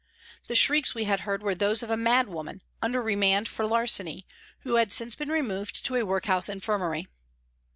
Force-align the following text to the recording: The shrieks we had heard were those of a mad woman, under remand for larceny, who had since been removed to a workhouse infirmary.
The 0.47 0.55
shrieks 0.55 0.95
we 0.95 1.03
had 1.03 1.19
heard 1.19 1.43
were 1.43 1.53
those 1.53 1.83
of 1.83 1.91
a 1.91 1.95
mad 1.95 2.27
woman, 2.27 2.61
under 2.81 3.03
remand 3.03 3.47
for 3.47 3.67
larceny, 3.67 4.25
who 4.61 4.77
had 4.77 4.91
since 4.91 5.13
been 5.13 5.29
removed 5.29 5.85
to 5.85 5.95
a 5.95 6.03
workhouse 6.07 6.49
infirmary. 6.49 7.07